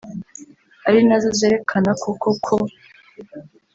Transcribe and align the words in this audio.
ari 0.87 0.99
nazo 1.07 1.29
zerekana 1.39 1.91
koko 2.01 2.29
ko 2.45 2.55